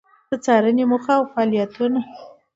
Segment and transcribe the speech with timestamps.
[0.29, 1.99] د څارنې موخه او فعالیتونه: